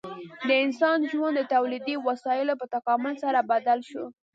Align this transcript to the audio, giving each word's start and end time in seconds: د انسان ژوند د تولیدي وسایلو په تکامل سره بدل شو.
د 0.47 0.49
انسان 0.65 0.97
ژوند 1.11 1.35
د 1.37 1.41
تولیدي 1.53 1.95
وسایلو 2.07 2.59
په 2.61 2.65
تکامل 2.75 3.13
سره 3.23 3.39
بدل 3.51 3.79
شو. 3.89 4.05